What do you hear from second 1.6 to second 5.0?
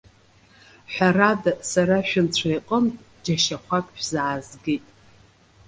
сара шәынцәа иҟынтә џьашьахәак шәзаазгеит.